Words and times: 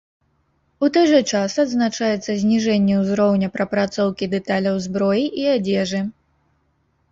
У 0.85 0.87
той 0.95 1.05
жа 1.11 1.19
час 1.33 1.57
адзначаецца 1.63 2.31
зніжэнне 2.45 2.97
ўзроўня 3.03 3.51
прапрацоўкі 3.59 4.31
дэталяў 4.35 4.83
зброі 4.89 5.25
і 5.45 5.49
адзежы. 5.55 6.05